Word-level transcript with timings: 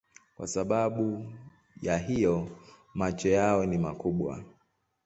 Kwa 0.35 0.47
sababu 0.47 1.33
ya 1.81 1.97
hiyo 1.97 2.49
macho 2.93 3.29
yao 3.29 3.65
ni 3.65 3.77
makubwa. 3.77 4.43